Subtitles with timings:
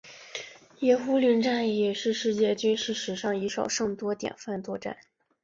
[0.79, 4.97] 野狐岭战役也是世界军事史上以少胜多典范作战。